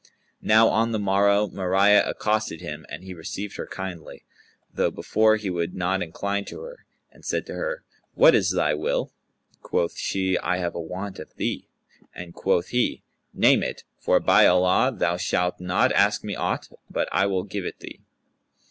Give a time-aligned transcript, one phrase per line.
[0.41, 4.23] Now on the morrow Mariyah accosted him and he received her kindly,
[4.73, 7.83] though before he would not incline to her, and said to her,
[8.15, 9.13] "What is thy will?"
[9.61, 11.67] Quoth she, "I have a want of thee;"
[12.15, 17.07] and quoth he, "Name it, for by Allah, thou shalt not ask me aught, but
[17.11, 17.99] I will give it thee!"